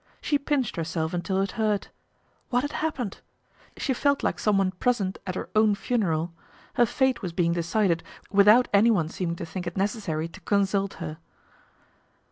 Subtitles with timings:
[0.19, 1.89] She pinched herself until it hurt.
[2.49, 3.19] What had happened?
[3.77, 6.33] She felt like some one present at her own funeral.
[6.73, 8.01] Her fate was being decided
[8.31, 11.19] without anyone seeming to think it necessary to consult her.